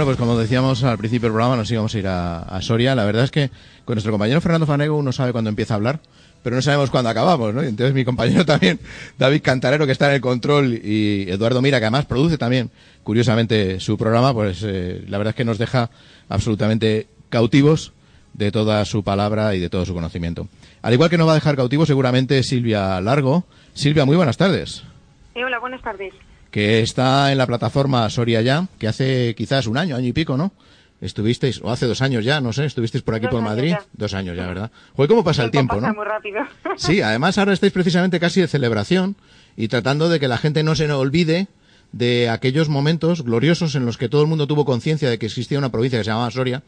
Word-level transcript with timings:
Bueno, 0.00 0.14
pues 0.14 0.18
como 0.18 0.38
decíamos 0.38 0.82
al 0.82 0.96
principio 0.96 1.26
del 1.26 1.34
programa, 1.34 1.56
nos 1.56 1.70
íbamos 1.70 1.94
a 1.94 1.98
ir 1.98 2.06
a, 2.08 2.58
Soria. 2.62 2.94
La 2.94 3.04
verdad 3.04 3.24
es 3.24 3.30
que 3.30 3.50
con 3.84 3.96
nuestro 3.96 4.10
compañero 4.10 4.40
Fernando 4.40 4.64
Fanego 4.64 4.96
uno 4.96 5.12
sabe 5.12 5.32
cuándo 5.32 5.50
empieza 5.50 5.74
a 5.74 5.76
hablar, 5.76 6.00
pero 6.42 6.56
no 6.56 6.62
sabemos 6.62 6.88
cuándo 6.88 7.10
acabamos, 7.10 7.52
¿no? 7.52 7.60
entonces 7.60 7.92
mi 7.92 8.02
compañero 8.02 8.46
también, 8.46 8.80
David 9.18 9.42
Cantarero, 9.42 9.84
que 9.84 9.92
está 9.92 10.08
en 10.08 10.14
el 10.14 10.22
control, 10.22 10.72
y 10.72 11.26
Eduardo 11.28 11.60
Mira, 11.60 11.80
que 11.80 11.84
además 11.84 12.06
produce 12.06 12.38
también, 12.38 12.70
curiosamente, 13.02 13.78
su 13.78 13.98
programa, 13.98 14.32
pues 14.32 14.62
eh, 14.62 15.04
la 15.06 15.18
verdad 15.18 15.32
es 15.32 15.36
que 15.36 15.44
nos 15.44 15.58
deja 15.58 15.90
absolutamente 16.30 17.06
cautivos 17.28 17.92
de 18.32 18.50
toda 18.50 18.82
su 18.86 19.04
palabra 19.04 19.54
y 19.54 19.60
de 19.60 19.68
todo 19.68 19.84
su 19.84 19.92
conocimiento. 19.92 20.48
Al 20.80 20.94
igual 20.94 21.10
que 21.10 21.18
nos 21.18 21.28
va 21.28 21.32
a 21.32 21.34
dejar 21.34 21.56
cautivos 21.56 21.88
seguramente 21.88 22.42
Silvia 22.42 23.02
Largo. 23.02 23.44
Silvia, 23.74 24.06
muy 24.06 24.16
buenas 24.16 24.38
tardes. 24.38 24.82
hola, 25.34 25.58
buenas 25.58 25.82
tardes 25.82 26.14
que 26.50 26.80
está 26.80 27.32
en 27.32 27.38
la 27.38 27.46
plataforma 27.46 28.08
Soria 28.10 28.42
Ya, 28.42 28.66
que 28.78 28.88
hace 28.88 29.34
quizás 29.34 29.66
un 29.66 29.78
año, 29.78 29.96
año 29.96 30.08
y 30.08 30.12
pico, 30.12 30.36
¿no? 30.36 30.52
Estuvisteis, 31.00 31.62
o 31.62 31.70
hace 31.70 31.86
dos 31.86 32.02
años 32.02 32.24
ya, 32.24 32.42
no 32.42 32.52
sé, 32.52 32.66
estuvisteis 32.66 33.02
por 33.02 33.14
aquí 33.14 33.26
por 33.26 33.40
Madrid. 33.40 33.74
Dos 33.94 34.12
años 34.12 34.36
ya, 34.36 34.46
¿verdad? 34.46 34.70
Joder, 34.94 35.08
¿cómo 35.08 35.24
pasa 35.24 35.44
el, 35.44 35.50
tiempo, 35.50 35.76
pasa 35.76 35.94
muy 35.94 36.04
rápido. 36.04 36.40
Sí, 36.76 37.00
además 37.00 37.38
ahora 37.38 37.54
estáis 37.54 37.72
precisamente 37.72 38.20
casi 38.20 38.42
de 38.42 38.48
celebración 38.48 39.16
y 39.56 39.68
tratando 39.68 40.10
de 40.10 40.20
que 40.20 40.28
la 40.28 40.36
gente 40.36 40.62
no 40.62 40.74
se 40.74 40.90
olvide 40.92 41.48
de 41.92 42.28
aquellos 42.28 42.68
momentos 42.68 43.22
gloriosos 43.22 43.74
en 43.74 43.86
los 43.86 43.96
que 43.96 44.08
todo 44.08 44.22
el 44.22 44.28
mundo 44.28 44.46
tuvo 44.46 44.64
conciencia 44.64 45.08
de 45.08 45.18
que 45.18 45.26
existía 45.26 45.58
una 45.58 45.72
provincia 45.72 45.98
que 45.98 46.04
se 46.04 46.10
llamaba 46.10 46.30
Soria 46.30 46.62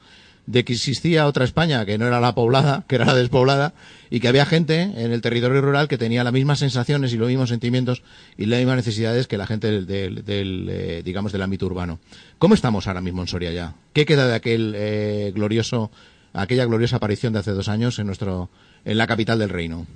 de 0.47 0.65
que 0.65 0.73
existía 0.73 1.27
otra 1.27 1.45
España 1.45 1.85
que 1.87 1.98
no 1.98 2.07
era 2.07 2.21
la 2.21 2.35
poblada, 2.35 2.85
que 2.89 2.97
era 2.97 3.05
la 3.05 3.15
despoblada, 3.15 3.75
y 4.11 4.21
que 4.21 4.29
había 4.29 4.45
gente 4.45 4.83
en 4.83 5.12
el 5.12 5.23
territorio 5.23 5.61
rural 5.61 5.89
que 5.89 5.99
tenía 5.99 6.25
las 6.25 6.33
mismas 6.33 6.59
sensaciones 6.59 7.12
y 7.12 7.17
los 7.17 7.29
mismos 7.29 7.49
sentimientos 7.49 8.03
y 8.37 8.47
las 8.47 8.59
mismas 8.59 8.77
necesidades 8.77 9.27
que 9.27 9.39
la 9.39 9.47
gente 9.47 9.71
del, 9.71 10.69
eh, 10.69 11.03
digamos, 11.05 11.33
del 11.33 11.43
ámbito 11.43 11.67
urbano. 11.67 11.99
¿Cómo 12.39 12.55
estamos 12.55 12.87
ahora 12.87 13.01
mismo 13.01 13.23
en 13.23 13.29
Soria 13.29 13.53
ya? 13.53 13.75
¿Qué 13.93 14.05
queda 14.05 14.27
de 14.27 14.34
aquel 14.34 14.75
eh, 14.77 15.33
glorioso, 15.34 15.91
aquella 16.33 16.65
gloriosa 16.65 16.97
aparición 16.97 17.33
de 17.33 17.39
hace 17.39 17.53
dos 17.53 17.69
años 17.69 17.99
en 17.99 18.06
nuestro, 18.06 18.51
en 18.84 18.99
la 18.99 19.06
capital 19.06 19.39
del 19.39 19.49
reino? 19.49 19.87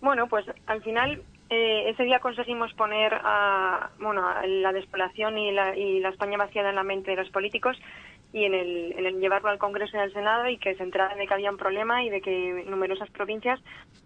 Bueno, 0.00 0.26
pues 0.28 0.46
al 0.66 0.82
final 0.82 1.22
eh, 1.48 1.90
ese 1.90 2.02
día 2.02 2.18
conseguimos 2.18 2.72
poner 2.74 3.14
a, 3.14 3.90
bueno, 4.00 4.22
la 4.44 4.72
despoblación 4.72 5.38
y 5.38 5.52
la, 5.52 5.76
y 5.76 6.00
la 6.00 6.08
España 6.08 6.38
vaciada 6.38 6.70
en 6.70 6.76
la 6.76 6.82
mente 6.82 7.12
de 7.12 7.18
los 7.18 7.30
políticos 7.30 7.76
y 8.32 8.44
en 8.44 8.54
el, 8.54 9.20
llevarlo 9.20 9.50
al 9.50 9.58
Congreso 9.58 9.96
y 9.96 10.00
al 10.00 10.12
Senado 10.12 10.48
y 10.48 10.58
que 10.58 10.74
se 10.74 10.82
enteraran 10.82 11.18
de 11.18 11.26
que 11.26 11.34
había 11.34 11.50
un 11.50 11.56
problema 11.56 12.04
y 12.04 12.10
de 12.10 12.20
que 12.20 12.64
numerosas 12.66 13.10
provincias, 13.10 13.60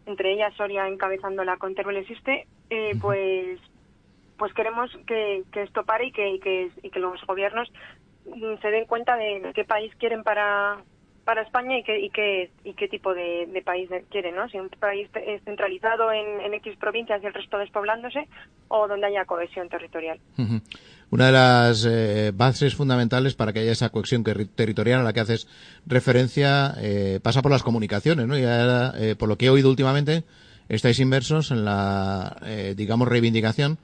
entre 0.06 0.32
ellas 0.32 0.54
Soria 0.54 0.86
encabezándola 0.86 1.56
con 1.56 1.74
Teruel 1.74 1.96
existe, 1.96 2.46
eh, 2.68 2.92
pues 3.00 3.58
pues 4.36 4.54
queremos 4.54 4.90
que, 5.06 5.44
esto 5.52 5.84
pare 5.84 6.06
y 6.06 6.12
que, 6.12 6.70
y 6.82 6.90
que, 6.90 6.98
los 6.98 7.22
gobiernos 7.26 7.70
mm, 8.24 8.54
se 8.62 8.70
den 8.70 8.86
cuenta 8.86 9.16
de 9.16 9.52
qué 9.54 9.64
país 9.64 9.94
quieren 9.96 10.22
para, 10.22 10.78
para 11.30 11.42
España 11.42 11.78
y 11.78 11.84
qué, 11.84 12.00
y 12.00 12.10
qué, 12.10 12.50
y 12.64 12.72
qué 12.74 12.88
tipo 12.88 13.14
de, 13.14 13.62
país 13.64 13.88
quieren, 14.10 14.34
¿no? 14.34 14.48
Si 14.48 14.58
un 14.58 14.68
país 14.68 15.08
centralizado 15.44 16.10
en, 16.10 16.40
en, 16.40 16.54
X 16.54 16.76
provincias 16.76 17.22
y 17.22 17.26
el 17.26 17.32
resto 17.32 17.56
despoblándose 17.56 18.26
o 18.66 18.88
donde 18.88 19.06
haya 19.06 19.24
cohesión 19.26 19.68
territorial. 19.68 20.18
Una 21.10 21.26
de 21.26 21.32
las 21.32 21.86
eh, 21.88 22.32
bases 22.34 22.74
fundamentales 22.74 23.34
para 23.34 23.52
que 23.52 23.60
haya 23.60 23.70
esa 23.70 23.90
cohesión 23.90 24.24
territorial 24.24 24.98
a 24.98 25.02
la 25.04 25.12
que 25.12 25.20
haces 25.20 25.46
referencia 25.86 26.74
eh, 26.78 27.20
pasa 27.22 27.42
por 27.42 27.52
las 27.52 27.62
comunicaciones, 27.62 28.26
¿no? 28.26 28.36
Y 28.36 28.42
eh, 28.44 29.14
por 29.16 29.28
lo 29.28 29.38
que 29.38 29.46
he 29.46 29.50
oído 29.50 29.70
últimamente, 29.70 30.24
estáis 30.68 30.98
inversos 30.98 31.52
en 31.52 31.64
la, 31.64 32.38
digamos, 32.74 33.06
reivindicación 33.06 33.78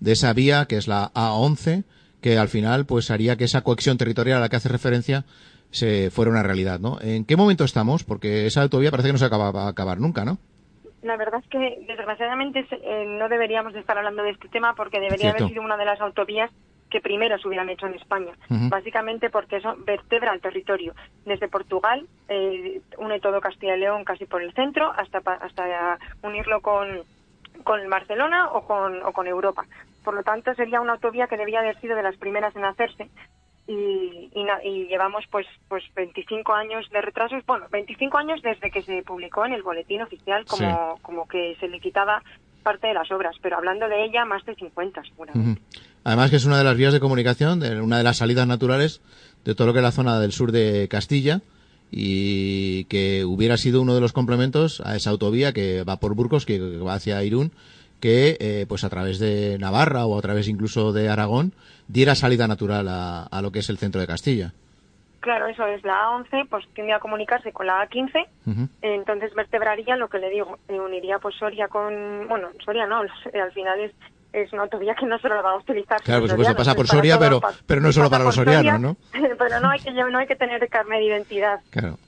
de 0.00 0.12
esa 0.12 0.32
vía 0.32 0.64
que 0.64 0.78
es 0.78 0.88
la 0.88 1.12
A11, 1.12 1.84
que 2.20 2.38
al 2.38 2.48
final 2.48 2.86
pues 2.86 3.12
haría 3.12 3.36
que 3.36 3.44
esa 3.44 3.60
cohesión 3.60 3.98
territorial 3.98 4.38
a 4.38 4.40
la 4.40 4.48
que 4.48 4.56
hace 4.56 4.68
referencia 4.68 5.24
se 5.70 6.10
fuera 6.10 6.30
una 6.30 6.42
realidad, 6.42 6.80
¿no? 6.80 6.98
¿En 7.00 7.24
qué 7.24 7.36
momento 7.36 7.64
estamos? 7.64 8.04
Porque 8.04 8.46
esa 8.46 8.62
autovía 8.62 8.90
parece 8.90 9.08
que 9.08 9.12
no 9.12 9.18
se 9.18 9.24
acaba, 9.24 9.50
va 9.50 9.64
a 9.64 9.68
acabar 9.68 9.98
nunca, 9.98 10.24
¿no? 10.24 10.38
La 11.02 11.16
verdad 11.16 11.40
es 11.42 11.48
que 11.48 11.84
desgraciadamente 11.86 12.66
no 13.06 13.28
deberíamos 13.28 13.72
de 13.72 13.80
estar 13.80 13.96
hablando 13.96 14.22
de 14.22 14.30
este 14.30 14.48
tema 14.48 14.74
porque 14.74 14.98
debería 14.98 15.30
haber 15.30 15.46
sido 15.46 15.62
una 15.62 15.76
de 15.76 15.84
las 15.84 16.00
autovías 16.00 16.50
que 16.90 17.00
primero 17.00 17.38
se 17.38 17.46
hubieran 17.46 17.68
hecho 17.68 17.86
en 17.86 17.94
España, 17.94 18.32
básicamente 18.48 19.30
porque 19.30 19.56
eso 19.56 19.76
vertebra 19.86 20.32
el 20.32 20.40
territorio. 20.40 20.94
Desde 21.24 21.48
Portugal 21.48 22.06
eh, 22.28 22.80
une 22.96 23.20
todo 23.20 23.40
Castilla 23.40 23.76
y 23.76 23.80
León 23.80 24.04
casi 24.04 24.24
por 24.24 24.42
el 24.42 24.52
centro 24.54 24.90
hasta, 24.96 25.18
hasta 25.18 25.98
unirlo 26.22 26.60
con, 26.62 27.02
con 27.62 27.88
Barcelona 27.90 28.48
o 28.52 28.66
con, 28.66 29.02
o 29.02 29.12
con 29.12 29.26
Europa. 29.26 29.66
Por 30.02 30.14
lo 30.14 30.22
tanto, 30.22 30.54
sería 30.54 30.80
una 30.80 30.94
autovía 30.94 31.26
que 31.26 31.36
debía 31.36 31.60
haber 31.60 31.78
sido 31.80 31.94
de 31.94 32.02
las 32.02 32.16
primeras 32.16 32.56
en 32.56 32.64
hacerse 32.64 33.08
y, 33.68 34.30
y, 34.34 34.86
llevamos 34.88 35.24
pues 35.30 35.46
pues 35.68 35.84
25 35.94 36.52
años 36.54 36.88
de 36.90 37.02
retrasos, 37.02 37.44
bueno, 37.46 37.66
25 37.70 38.16
años 38.16 38.40
desde 38.42 38.70
que 38.70 38.82
se 38.82 39.02
publicó 39.02 39.44
en 39.44 39.52
el 39.52 39.62
boletín 39.62 40.00
oficial 40.00 40.46
como, 40.46 40.98
como 41.02 41.28
que 41.28 41.54
se 41.60 41.68
licitaba 41.68 42.22
parte 42.62 42.86
de 42.86 42.94
las 42.94 43.10
obras, 43.12 43.36
pero 43.42 43.58
hablando 43.58 43.86
de 43.86 44.06
ella 44.06 44.24
más 44.24 44.44
de 44.46 44.54
50 44.54 45.02
seguramente. 45.04 45.60
Además 46.02 46.30
que 46.30 46.36
es 46.36 46.46
una 46.46 46.56
de 46.56 46.64
las 46.64 46.76
vías 46.76 46.94
de 46.94 47.00
comunicación, 47.00 47.60
de 47.60 47.78
una 47.80 47.98
de 47.98 48.04
las 48.04 48.16
salidas 48.16 48.46
naturales 48.46 49.02
de 49.44 49.54
todo 49.54 49.66
lo 49.66 49.72
que 49.74 49.80
es 49.80 49.84
la 49.84 49.92
zona 49.92 50.18
del 50.18 50.32
sur 50.32 50.50
de 50.50 50.88
Castilla 50.88 51.42
y 51.90 52.84
que 52.84 53.26
hubiera 53.26 53.58
sido 53.58 53.82
uno 53.82 53.94
de 53.94 54.00
los 54.00 54.14
complementos 54.14 54.80
a 54.80 54.96
esa 54.96 55.10
autovía 55.10 55.52
que 55.52 55.84
va 55.84 56.00
por 56.00 56.14
Burgos, 56.14 56.46
que 56.46 56.58
va 56.58 56.94
hacia 56.94 57.22
Irún, 57.22 57.52
que 58.00 58.36
eh, 58.40 58.66
pues 58.68 58.84
a 58.84 58.90
través 58.90 59.18
de 59.18 59.58
Navarra 59.58 60.06
o 60.06 60.18
a 60.18 60.22
través 60.22 60.48
incluso 60.48 60.92
de 60.92 61.08
Aragón 61.08 61.52
diera 61.88 62.14
salida 62.14 62.46
natural 62.46 62.86
a, 62.88 63.40
lo 63.42 63.50
que 63.50 63.60
es 63.60 63.70
el 63.70 63.78
centro 63.78 64.00
de 64.00 64.06
Castilla. 64.06 64.52
Claro, 65.20 65.46
eso 65.48 65.66
es 65.66 65.82
la 65.84 66.06
A11, 66.06 66.48
pues 66.48 66.64
tendría 66.74 66.96
a 66.96 67.00
comunicarse 67.00 67.52
con 67.52 67.66
la 67.66 67.88
A15, 67.88 68.28
entonces 68.82 69.34
vertebraría 69.34 69.96
lo 69.96 70.08
que 70.08 70.18
le 70.18 70.30
digo, 70.30 70.58
uniría 70.68 71.18
pues 71.18 71.34
Soria 71.34 71.66
con, 71.68 72.28
bueno, 72.28 72.48
Soria 72.64 72.86
no, 72.86 73.00
al 73.34 73.52
final 73.52 73.80
es 73.80 73.92
es 74.32 74.52
una 74.52 74.62
autovía 74.62 74.94
que 74.94 75.06
no 75.06 75.18
solo 75.18 75.36
la 75.36 75.42
va 75.42 75.52
a 75.52 75.56
utilizar. 75.56 76.00
Claro, 76.02 76.22
por 76.22 76.30
supuesto, 76.30 76.56
pasa 76.56 76.74
por 76.74 76.86
Soria, 76.86 77.18
pero, 77.18 77.40
pero 77.66 77.80
no 77.80 77.92
solo 77.92 78.10
para 78.10 78.24
los 78.24 78.34
sorianos, 78.34 78.80
¿no? 78.80 78.96
pero 79.38 79.60
no 79.60 79.70
hay 79.70 79.80
que 79.80 79.90
no 79.92 80.18
hay 80.18 80.26
que 80.26 80.36
tener 80.36 80.68
carnet 80.68 80.98
de 80.98 81.04
identidad 81.06 81.60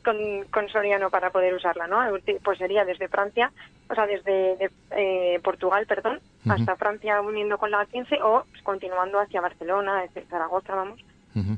con, 0.04 0.16
con 0.50 0.68
soriano 0.68 1.10
para 1.10 1.30
poder 1.30 1.54
usarla, 1.54 1.86
¿no? 1.86 2.00
Pues 2.45 2.59
sería 2.59 2.84
desde 2.84 3.09
Francia, 3.09 3.53
o 3.89 3.95
sea, 3.95 4.06
desde 4.06 4.71
eh, 4.91 5.41
Portugal, 5.42 5.86
perdón, 5.86 6.21
hasta 6.48 6.77
Francia 6.77 7.21
uniendo 7.21 7.59
con 7.59 7.71
la 7.71 7.84
15 7.86 8.18
o 8.22 8.45
pues, 8.50 8.62
continuando 8.62 9.18
hacia 9.18 9.41
Barcelona, 9.41 10.04
Zaragoza, 10.28 10.74
vamos. 10.74 11.00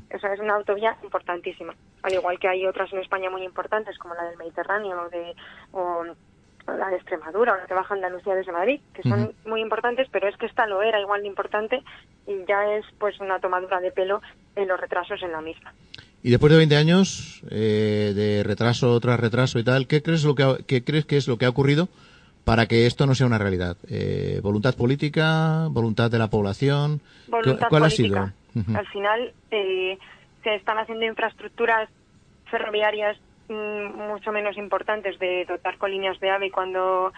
Esa 0.09 0.31
es 0.33 0.39
una 0.39 0.55
autovía 0.55 0.95
importantísima. 1.03 1.73
Al 2.03 2.13
igual 2.13 2.37
que 2.39 2.47
hay 2.47 2.65
otras 2.65 2.93
en 2.93 2.99
España 2.99 3.29
muy 3.29 3.43
importantes, 3.43 3.97
como 3.97 4.13
la 4.13 4.23
del 4.25 4.37
Mediterráneo 4.37 5.01
o 5.01 5.09
de 5.09 5.33
la 6.67 6.89
de 6.89 6.95
Extremadura 6.95 7.53
o 7.53 7.57
la 7.57 7.65
que 7.65 7.73
baja 7.73 7.93
Andalucía 7.93 8.35
desde 8.35 8.51
Madrid, 8.51 8.79
que 8.93 9.03
son 9.03 9.33
muy 9.45 9.61
importantes, 9.61 10.07
pero 10.11 10.27
es 10.27 10.37
que 10.37 10.45
esta 10.45 10.65
lo 10.65 10.81
era 10.81 10.99
igual 10.99 11.21
de 11.21 11.27
importante 11.27 11.83
y 12.25 12.45
ya 12.47 12.75
es 12.75 12.85
pues 12.99 13.19
una 13.19 13.39
tomadura 13.39 13.79
de 13.79 13.91
pelo 13.91 14.21
en 14.55 14.67
los 14.67 14.79
retrasos 14.79 15.21
en 15.23 15.31
la 15.31 15.41
misma. 15.41 15.73
Y 16.21 16.31
después 16.31 16.51
de 16.51 16.57
20 16.57 16.77
años 16.77 17.41
eh, 17.51 18.13
de 18.15 18.43
retraso 18.43 18.97
tras 19.01 19.19
retraso 19.19 19.59
y 19.59 19.63
tal, 19.63 19.87
¿qué 19.87 20.01
crees, 20.01 20.23
lo 20.23 20.35
que 20.35 20.63
qué 20.65 20.83
crees 20.83 21.05
que 21.05 21.17
es 21.17 21.27
lo 21.27 21.37
que 21.37 21.45
ha 21.45 21.49
ocurrido 21.49 21.89
para 22.45 22.65
que 22.65 22.85
esto 22.85 23.05
no 23.05 23.13
sea 23.13 23.27
una 23.27 23.37
realidad? 23.37 23.75
Eh, 23.89 24.39
¿Voluntad 24.41 24.75
política? 24.75 25.67
¿Voluntad 25.69 26.09
de 26.09 26.19
la 26.19 26.29
población? 26.29 27.01
¿Cuál 27.69 27.83
ha 27.83 27.89
sido? 27.89 28.31
Al 28.73 28.87
final 28.87 29.33
eh, 29.51 29.97
se 30.43 30.55
están 30.55 30.77
haciendo 30.77 31.05
infraestructuras 31.05 31.89
ferroviarias 32.49 33.17
mucho 33.49 34.31
menos 34.31 34.57
importantes 34.57 35.19
de 35.19 35.45
dotar 35.45 35.77
con 35.77 35.91
líneas 35.91 36.19
de 36.19 36.29
AVE 36.29 36.51
cuando 36.51 37.11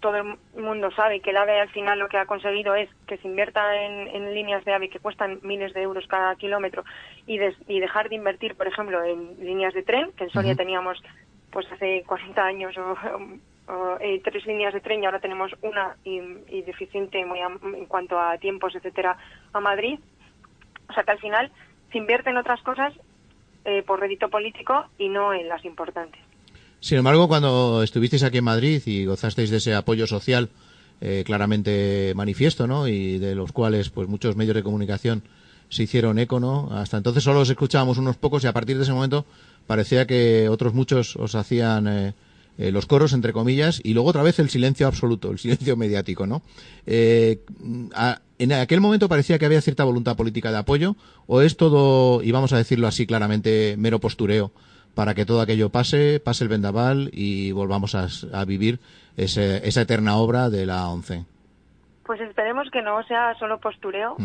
todo 0.00 0.16
el 0.16 0.36
mundo 0.60 0.90
sabe 0.90 1.20
que 1.20 1.30
el 1.30 1.36
AVE 1.36 1.60
al 1.60 1.70
final 1.70 1.98
lo 1.98 2.08
que 2.08 2.18
ha 2.18 2.26
conseguido 2.26 2.74
es 2.74 2.90
que 3.06 3.16
se 3.18 3.28
invierta 3.28 3.62
en, 3.82 4.34
líneas 4.34 4.64
de 4.64 4.74
AVE 4.74 4.90
que 4.90 4.98
cuestan 4.98 5.38
miles 5.42 5.72
de 5.72 5.82
euros 5.82 6.06
cada 6.08 6.34
kilómetro 6.34 6.84
y, 7.26 7.38
y, 7.68 7.80
dejar 7.80 8.08
de 8.08 8.16
invertir, 8.16 8.56
por 8.56 8.66
ejemplo, 8.66 9.02
en 9.02 9.38
líneas 9.38 9.72
de 9.74 9.82
tren, 9.82 10.12
que 10.12 10.24
en 10.24 10.30
Soria 10.30 10.56
teníamos 10.56 11.02
pues 11.50 11.70
hace 11.70 12.02
40 12.04 12.44
años 12.44 12.76
o, 12.78 13.96
eh, 14.00 14.20
tres 14.24 14.44
líneas 14.44 14.74
de 14.74 14.80
tren 14.80 15.02
y 15.02 15.06
ahora 15.06 15.20
tenemos 15.20 15.52
una 15.62 15.96
y, 16.04 16.62
deficiente 16.62 17.24
muy 17.24 17.38
en 17.40 17.86
cuanto 17.86 18.18
a 18.18 18.36
tiempos, 18.38 18.74
etcétera, 18.74 19.16
a 19.52 19.60
Madrid. 19.60 20.00
O 20.88 20.92
sea 20.92 21.04
que 21.04 21.12
al 21.12 21.20
final 21.20 21.52
se 21.92 21.98
invierte 21.98 22.30
en 22.30 22.38
otras 22.38 22.60
cosas 22.62 22.92
eh, 23.64 23.82
por 23.86 24.00
rédito 24.00 24.28
político 24.28 24.86
y 24.98 25.08
no 25.08 25.32
en 25.32 25.48
las 25.48 25.64
importantes. 25.64 26.20
Sin 26.80 26.98
embargo, 26.98 27.28
cuando 27.28 27.82
estuvisteis 27.82 28.24
aquí 28.24 28.38
en 28.38 28.44
Madrid 28.44 28.82
y 28.86 29.04
gozasteis 29.04 29.50
de 29.50 29.58
ese 29.58 29.74
apoyo 29.74 30.06
social 30.06 30.50
eh, 31.00 31.22
claramente 31.24 32.12
manifiesto, 32.14 32.66
¿no? 32.66 32.86
Y 32.88 33.18
de 33.18 33.34
los 33.34 33.52
cuales, 33.52 33.90
pues, 33.90 34.08
muchos 34.08 34.36
medios 34.36 34.54
de 34.54 34.62
comunicación 34.62 35.22
se 35.68 35.84
hicieron 35.84 36.18
eco, 36.18 36.38
¿no? 36.38 36.68
Hasta 36.72 36.96
entonces 36.96 37.24
solo 37.24 37.40
os 37.40 37.50
escuchábamos 37.50 37.98
unos 37.98 38.16
pocos 38.16 38.44
y 38.44 38.46
a 38.46 38.52
partir 38.52 38.76
de 38.76 38.82
ese 38.82 38.92
momento 38.92 39.24
parecía 39.66 40.06
que 40.06 40.48
otros 40.48 40.74
muchos 40.74 41.16
os 41.16 41.34
hacían 41.34 41.88
eh, 41.88 42.14
eh, 42.58 42.70
los 42.70 42.86
coros, 42.86 43.12
entre 43.12 43.32
comillas, 43.32 43.80
y 43.82 43.94
luego 43.94 44.10
otra 44.10 44.22
vez 44.22 44.38
el 44.38 44.50
silencio 44.50 44.86
absoluto, 44.86 45.30
el 45.30 45.38
silencio 45.38 45.76
mediático, 45.78 46.26
¿no? 46.26 46.42
Eh, 46.86 47.40
en 48.38 48.52
aquel 48.52 48.80
momento 48.80 49.08
parecía 49.08 49.38
que 49.38 49.46
había 49.46 49.60
cierta 49.60 49.84
voluntad 49.84 50.16
política 50.16 50.50
de 50.50 50.58
apoyo, 50.58 50.96
o 51.26 51.40
es 51.40 51.56
todo, 51.56 52.22
y 52.22 52.32
vamos 52.32 52.52
a 52.52 52.58
decirlo 52.58 52.86
así 52.86 53.06
claramente, 53.06 53.76
mero 53.78 54.00
postureo, 54.00 54.52
para 54.94 55.14
que 55.14 55.24
todo 55.24 55.40
aquello 55.40 55.70
pase, 55.70 56.20
pase 56.20 56.44
el 56.44 56.50
vendaval 56.50 57.10
y 57.12 57.52
volvamos 57.52 57.94
a, 57.94 58.44
vivir 58.44 58.80
esa 59.16 59.80
eterna 59.80 60.16
obra 60.16 60.50
de 60.50 60.66
la 60.66 60.88
ONCE. 60.88 61.24
Pues 62.04 62.20
esperemos 62.20 62.68
que 62.70 62.82
no 62.82 63.02
sea 63.04 63.34
solo 63.38 63.58
postureo. 63.58 64.16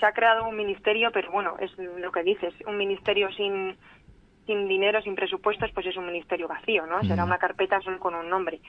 Se 0.00 0.06
ha 0.06 0.12
creado 0.12 0.48
un 0.48 0.56
ministerio, 0.56 1.10
pero 1.12 1.30
bueno, 1.30 1.56
es 1.60 1.70
lo 1.78 2.10
que 2.10 2.22
dices, 2.22 2.54
un 2.66 2.76
ministerio 2.76 3.30
sin, 3.32 3.76
sin 4.48 4.66
dinero, 4.66 5.02
sin 5.02 5.14
presupuestos, 5.14 5.70
pues 5.72 5.86
es 5.86 5.96
un 5.98 6.06
ministerio 6.06 6.48
vacío, 6.48 6.86
¿no? 6.86 7.02
Será 7.02 7.22
una 7.22 7.36
carpeta 7.36 7.80
solo 7.82 8.00
con 8.00 8.14
un 8.14 8.30
nombre. 8.30 8.60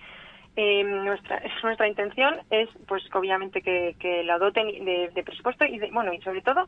Eh, 0.57 0.83
nuestra 0.83 1.41
nuestra 1.63 1.87
intención 1.87 2.35
es, 2.49 2.67
pues, 2.85 3.03
obviamente 3.15 3.61
que, 3.61 3.95
que 3.97 4.23
la 4.25 4.37
doten 4.37 4.67
de, 4.83 5.23
presupuesto 5.23 5.63
y, 5.63 5.79
de, 5.79 5.89
bueno, 5.91 6.13
y 6.13 6.19
sobre 6.21 6.41
todo 6.41 6.67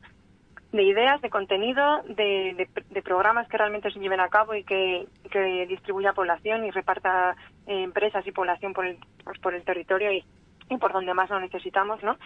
de 0.72 0.84
ideas, 0.84 1.20
de 1.22 1.30
contenido, 1.30 2.02
de, 2.08 2.70
de, 2.90 3.02
programas 3.02 3.50
que 3.50 3.58
realmente 3.58 3.92
se 3.92 4.00
lleven 4.00 4.22
a 4.22 4.30
cabo 4.30 4.56
y 4.56 4.64
que, 4.64 5.06
que 5.30 5.68
distribuya 5.68 6.14
población 6.14 6.64
y 6.64 6.72
reparta 6.72 7.36
eh, 7.68 7.84
empresas 7.84 8.26
y 8.26 8.32
población 8.32 8.72
por 8.72 8.86
el, 8.86 8.98
pues, 9.26 9.38
por 9.40 9.54
el 9.54 9.64
territorio 9.66 10.14
y, 10.14 10.24
y 10.72 10.78
por 10.78 10.94
donde 10.94 11.14
más 11.14 11.30
lo 11.30 11.40
necesitamos, 11.40 12.02
¿no? 12.02 12.18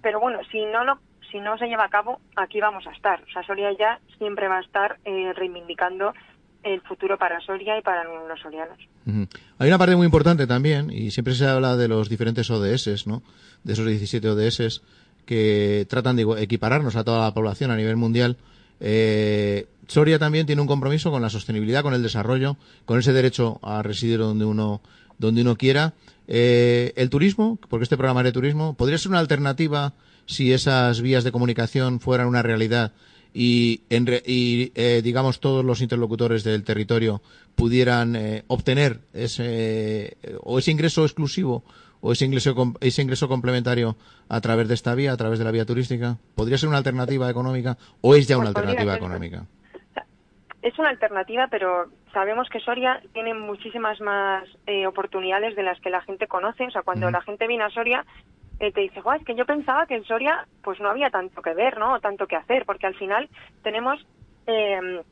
Pero 0.00 0.18
bueno, 0.18 0.38
si 0.50 0.64
no 0.64 0.82
lo 0.84 0.98
si 1.30 1.40
no 1.40 1.56
se 1.56 1.66
lleva 1.66 1.84
a 1.84 1.88
cabo, 1.88 2.20
aquí 2.36 2.60
vamos 2.60 2.86
a 2.86 2.90
estar. 2.90 3.22
O 3.22 3.32
sea, 3.32 3.42
Soria 3.42 3.70
ya 3.78 4.00
siempre 4.18 4.48
va 4.48 4.58
a 4.58 4.60
estar 4.60 4.98
eh, 5.04 5.32
reivindicando 5.34 6.12
el 6.62 6.80
futuro 6.82 7.16
para 7.18 7.40
Soria 7.40 7.78
y 7.78 7.82
para 7.82 8.04
los 8.04 8.38
sorianos. 8.40 8.78
Hay 9.58 9.68
una 9.68 9.78
parte 9.78 9.96
muy 9.96 10.04
importante 10.04 10.46
también, 10.46 10.90
y 10.90 11.10
siempre 11.10 11.34
se 11.34 11.46
habla 11.46 11.76
de 11.76 11.88
los 11.88 12.08
diferentes 12.08 12.50
ODS, 12.50 13.06
¿no? 13.06 13.22
De 13.64 13.72
esos 13.72 13.86
17 13.86 14.28
ODS 14.28 14.82
que 15.24 15.86
tratan 15.88 16.16
de 16.16 16.26
equipararnos 16.38 16.96
a 16.96 17.04
toda 17.04 17.24
la 17.24 17.34
población 17.34 17.70
a 17.70 17.76
nivel 17.76 17.96
mundial. 17.96 18.36
Eh, 18.80 19.66
Soria 19.86 20.18
también 20.18 20.46
tiene 20.46 20.62
un 20.62 20.68
compromiso 20.68 21.10
con 21.10 21.22
la 21.22 21.30
sostenibilidad, 21.30 21.82
con 21.82 21.94
el 21.94 22.02
desarrollo, 22.02 22.56
con 22.84 22.98
ese 22.98 23.12
derecho 23.12 23.58
a 23.62 23.82
residir 23.82 24.18
donde 24.18 24.44
uno 24.44 24.82
donde 25.22 25.42
uno 25.42 25.56
quiera. 25.56 25.94
Eh, 26.28 26.92
el 26.96 27.10
turismo, 27.10 27.58
porque 27.68 27.84
este 27.84 27.96
programa 27.96 28.20
es 28.20 28.24
de 28.24 28.32
turismo, 28.32 28.74
podría 28.74 28.98
ser 28.98 29.10
una 29.10 29.20
alternativa 29.20 29.94
si 30.26 30.52
esas 30.52 31.00
vías 31.00 31.24
de 31.24 31.32
comunicación 31.32 32.00
fueran 32.00 32.26
una 32.26 32.42
realidad 32.42 32.92
y, 33.34 33.80
eh, 33.88 35.00
digamos 35.02 35.40
todos 35.40 35.64
los 35.64 35.80
interlocutores 35.80 36.44
del 36.44 36.64
territorio 36.64 37.22
pudieran 37.54 38.14
eh, 38.14 38.44
obtener 38.46 39.00
ese 39.14 40.18
o 40.42 40.58
ese 40.58 40.70
ingreso 40.70 41.04
exclusivo 41.04 41.64
o 42.02 42.12
ese 42.12 42.26
ingreso 42.26 42.74
ese 42.80 43.00
ingreso 43.00 43.28
complementario 43.28 43.96
a 44.28 44.40
través 44.42 44.68
de 44.68 44.74
esta 44.74 44.94
vía, 44.94 45.12
a 45.12 45.16
través 45.16 45.38
de 45.38 45.46
la 45.46 45.50
vía 45.50 45.64
turística, 45.64 46.18
podría 46.34 46.58
ser 46.58 46.68
una 46.68 46.78
alternativa 46.78 47.30
económica 47.30 47.78
o 48.02 48.14
es 48.14 48.28
ya 48.28 48.36
una 48.36 48.52
pues 48.52 48.56
alternativa 48.64 48.96
económica. 48.96 49.46
Es 50.62 50.78
una 50.78 50.90
alternativa, 50.90 51.48
pero 51.48 51.86
sabemos 52.12 52.48
que 52.48 52.60
Soria 52.60 53.02
tiene 53.12 53.34
muchísimas 53.34 54.00
más 54.00 54.48
eh, 54.66 54.86
oportunidades 54.86 55.56
de 55.56 55.64
las 55.64 55.80
que 55.80 55.90
la 55.90 56.02
gente 56.02 56.28
conoce. 56.28 56.66
O 56.66 56.70
sea, 56.70 56.82
cuando 56.82 57.10
la 57.10 57.20
gente 57.20 57.48
viene 57.48 57.64
a 57.64 57.70
Soria, 57.70 58.06
eh, 58.60 58.70
te 58.70 58.82
dice, 58.82 59.00
es 59.00 59.24
que 59.24 59.34
yo 59.34 59.44
pensaba 59.44 59.86
que 59.86 59.96
en 59.96 60.04
Soria 60.04 60.46
pues 60.62 60.78
no 60.78 60.88
había 60.88 61.10
tanto 61.10 61.42
que 61.42 61.52
ver, 61.52 61.78
¿no? 61.78 61.94
O 61.94 62.00
tanto 62.00 62.28
que 62.28 62.36
hacer, 62.36 62.64
porque 62.64 62.86
al 62.86 62.94
final 62.94 63.28
tenemos, 63.64 64.06
eh, 64.46 65.02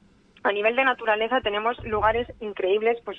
a 0.45 0.53
nivel 0.53 0.77
de 0.77 0.85
naturaleza, 0.85 1.41
tenemos 1.41 1.85
lugares 1.85 2.33
increíbles, 2.41 2.99
pues 3.05 3.19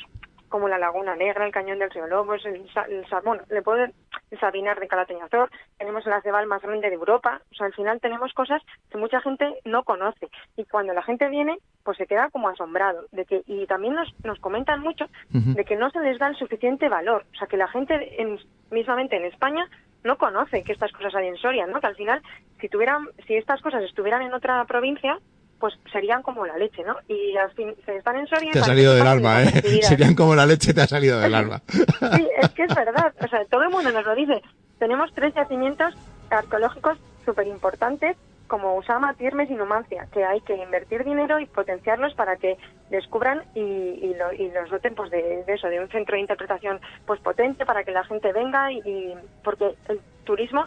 como 0.52 0.68
la 0.68 0.78
Laguna 0.78 1.16
Negra, 1.16 1.46
el 1.46 1.52
Cañón 1.52 1.80
del 1.80 1.90
Río 1.90 2.06
Lobos, 2.06 2.46
el, 2.46 2.70
el, 2.90 3.06
bueno, 3.24 3.42
le 3.50 3.64
puedo, 3.64 3.84
el 3.84 4.40
Sabinar 4.40 4.80
de 4.80 4.88
Calateñazor, 4.88 5.50
tenemos 5.80 6.06
el 6.06 6.14
Acebal 6.14 6.46
más 6.46 6.62
grande 6.62 6.90
de 6.90 6.96
Europa, 6.96 7.42
o 7.52 7.56
sea, 7.56 7.66
al 7.66 7.74
final 7.74 8.00
tenemos 8.00 8.32
cosas 8.34 8.62
que 8.92 8.98
mucha 9.00 9.22
gente 9.22 9.56
no 9.66 9.84
conoce 9.84 10.30
y 10.58 10.66
cuando 10.66 10.94
la 10.94 11.02
gente 11.02 11.28
viene, 11.30 11.58
pues 11.84 11.98
se 11.98 12.06
queda 12.06 12.30
como 12.30 12.50
asombrado 12.50 13.06
de 13.12 13.26
que 13.26 13.42
y 13.48 13.66
también 13.66 13.96
nos, 13.96 14.14
nos 14.24 14.40
comentan 14.40 14.82
mucho 14.82 15.06
de 15.30 15.66
que 15.66 15.78
no 15.78 15.90
se 15.90 16.02
les 16.02 16.20
da 16.20 16.28
el 16.28 16.36
suficiente 16.36 16.90
valor, 16.90 17.26
o 17.34 17.38
sea, 17.38 17.48
que 17.48 17.58
la 17.58 17.70
gente 17.70 18.22
en, 18.22 18.38
mismamente 18.70 19.16
en 19.16 19.26
España 19.26 19.66
no 20.04 20.18
conoce 20.18 20.64
que 20.64 20.74
estas 20.74 20.92
cosas 20.92 21.16
hay 21.16 21.28
en 21.28 21.38
Soria, 21.38 21.66
¿no? 21.66 21.80
Que 21.80 21.88
al 21.88 21.96
final 21.96 22.22
si 22.60 22.68
tuvieran 22.68 23.08
si 23.26 23.36
estas 23.36 23.62
cosas 23.62 23.84
estuvieran 23.84 24.22
en 24.22 24.34
otra 24.34 24.66
provincia, 24.66 25.18
pues 25.62 25.76
serían 25.92 26.24
como 26.24 26.46
la 26.46 26.58
leche, 26.58 26.84
¿no? 26.84 26.98
Y 27.08 27.38
al 27.38 27.52
fin 27.52 27.74
se 27.86 27.96
están 27.96 28.18
en 28.18 28.28
Soria. 28.28 28.52
Te 28.52 28.60
ha 28.60 28.64
salido 28.64 28.96
del 28.96 29.08
alma, 29.08 29.44
¿eh? 29.44 29.80
Serían 29.84 30.16
como 30.16 30.36
la 30.36 30.46
leche, 30.46 30.74
te 30.74 30.82
ha 30.82 30.88
salido 30.88 31.20
del 31.20 31.36
alma. 31.36 31.62
sí, 31.70 32.28
es 32.42 32.50
que 32.50 32.64
es 32.64 32.76
verdad. 32.76 33.14
O 33.22 33.28
sea, 33.28 33.46
todo 33.46 33.62
el 33.62 33.70
mundo 33.70 33.92
nos 33.92 34.04
lo 34.04 34.16
dice. 34.16 34.42
Tenemos 34.80 35.14
tres 35.14 35.34
yacimientos 35.36 35.94
arqueológicos 36.32 36.98
súper 37.24 37.48
importantes 37.48 38.18
como 38.48 38.76
Usama, 38.76 39.14
Tiermes 39.14 39.50
y 39.50 39.54
Numancia, 39.54 40.08
que 40.12 40.26
hay 40.26 40.42
que 40.42 40.58
invertir 40.58 41.06
dinero 41.06 41.40
y 41.40 41.46
potenciarlos 41.46 42.14
para 42.16 42.36
que 42.36 42.58
descubran 42.90 43.44
y, 43.56 43.62
y, 43.62 44.14
los 44.54 44.70
doten 44.70 44.94
pues 44.94 45.10
de, 45.10 45.46
eso, 45.48 45.68
de 45.70 45.80
un 45.80 45.88
centro 45.88 46.16
de 46.16 46.22
interpretación 46.22 46.82
pues 47.06 47.22
potente 47.22 47.66
para 47.66 47.86
que 47.86 47.92
la 47.92 48.04
gente 48.04 48.34
venga 48.34 48.70
y 48.74 49.14
porque 49.42 49.74
el 49.88 50.02
turismo 50.26 50.66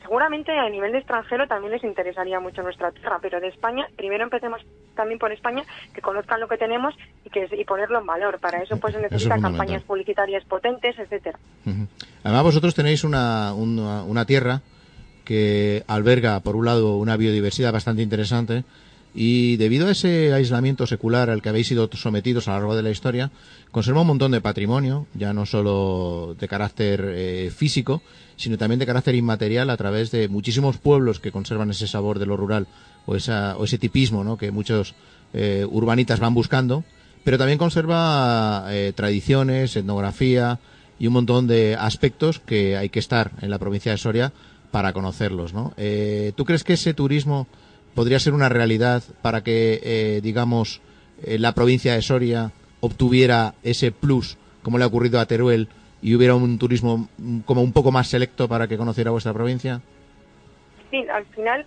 seguramente 0.00 0.52
a 0.52 0.68
nivel 0.68 0.92
de 0.92 0.98
extranjero 0.98 1.46
también 1.46 1.72
les 1.72 1.84
interesaría 1.84 2.40
mucho 2.40 2.62
nuestra 2.62 2.90
tierra, 2.92 3.18
pero 3.20 3.40
de 3.40 3.48
España, 3.48 3.86
primero 3.96 4.24
empecemos 4.24 4.60
también 4.94 5.18
por 5.18 5.32
España, 5.32 5.62
que 5.94 6.00
conozcan 6.00 6.40
lo 6.40 6.48
que 6.48 6.56
tenemos 6.56 6.94
y 7.24 7.30
que 7.30 7.48
y 7.52 7.64
ponerlo 7.64 8.00
en 8.00 8.06
valor. 8.06 8.38
Para 8.40 8.62
eso 8.62 8.78
pues 8.78 8.94
se 8.94 9.00
necesita 9.00 9.38
campañas 9.38 9.82
publicitarias 9.82 10.44
potentes, 10.44 10.98
etcétera. 10.98 11.38
Además 12.24 12.42
vosotros 12.42 12.74
tenéis 12.74 13.04
una, 13.04 13.52
una, 13.54 14.02
una 14.02 14.24
tierra 14.24 14.60
que 15.24 15.84
alberga, 15.86 16.40
por 16.40 16.56
un 16.56 16.64
lado, 16.64 16.96
una 16.96 17.16
biodiversidad 17.16 17.72
bastante 17.72 18.02
interesante, 18.02 18.64
y 19.20 19.56
debido 19.56 19.88
a 19.88 19.90
ese 19.90 20.32
aislamiento 20.32 20.86
secular 20.86 21.28
al 21.28 21.42
que 21.42 21.48
habéis 21.48 21.66
sido 21.66 21.90
sometidos 21.92 22.46
a 22.46 22.52
lo 22.52 22.58
largo 22.58 22.76
de 22.76 22.84
la 22.84 22.90
historia, 22.90 23.32
conserva 23.72 24.02
un 24.02 24.06
montón 24.06 24.30
de 24.30 24.40
patrimonio, 24.40 25.08
ya 25.12 25.32
no 25.32 25.44
solo 25.44 26.36
de 26.38 26.46
carácter 26.46 27.04
eh, 27.04 27.50
físico, 27.52 28.00
sino 28.36 28.56
también 28.56 28.78
de 28.78 28.86
carácter 28.86 29.16
inmaterial 29.16 29.70
a 29.70 29.76
través 29.76 30.12
de 30.12 30.28
muchísimos 30.28 30.78
pueblos 30.78 31.18
que 31.18 31.32
conservan 31.32 31.68
ese 31.70 31.88
sabor 31.88 32.20
de 32.20 32.26
lo 32.26 32.36
rural 32.36 32.68
o, 33.06 33.16
esa, 33.16 33.56
o 33.56 33.64
ese 33.64 33.76
tipismo 33.76 34.22
¿no? 34.22 34.38
que 34.38 34.52
muchos 34.52 34.94
eh, 35.32 35.66
urbanitas 35.68 36.20
van 36.20 36.34
buscando, 36.34 36.84
pero 37.24 37.38
también 37.38 37.58
conserva 37.58 38.66
eh, 38.68 38.92
tradiciones, 38.94 39.74
etnografía 39.74 40.60
y 41.00 41.08
un 41.08 41.14
montón 41.14 41.48
de 41.48 41.74
aspectos 41.74 42.38
que 42.38 42.76
hay 42.76 42.88
que 42.88 43.00
estar 43.00 43.32
en 43.42 43.50
la 43.50 43.58
provincia 43.58 43.90
de 43.90 43.98
Soria 43.98 44.32
para 44.70 44.92
conocerlos. 44.92 45.54
¿no? 45.54 45.74
¿Tú 46.36 46.44
crees 46.44 46.62
que 46.62 46.74
ese 46.74 46.94
turismo 46.94 47.48
podría 47.98 48.20
ser 48.20 48.32
una 48.32 48.48
realidad 48.48 49.02
para 49.22 49.42
que, 49.42 49.80
eh, 49.82 50.20
digamos, 50.22 50.80
eh, 51.24 51.36
la 51.36 51.52
provincia 51.52 51.94
de 51.94 52.00
Soria 52.00 52.52
obtuviera 52.78 53.54
ese 53.64 53.90
plus, 53.90 54.38
como 54.62 54.78
le 54.78 54.84
ha 54.84 54.86
ocurrido 54.86 55.18
a 55.18 55.26
Teruel, 55.26 55.66
y 56.00 56.14
hubiera 56.14 56.36
un 56.36 56.60
turismo 56.60 57.08
mm, 57.18 57.40
como 57.40 57.60
un 57.60 57.72
poco 57.72 57.90
más 57.90 58.06
selecto 58.06 58.46
para 58.46 58.68
que 58.68 58.76
conociera 58.76 59.10
vuestra 59.10 59.32
provincia? 59.32 59.80
Sí, 60.92 61.04
al 61.12 61.26
final 61.26 61.66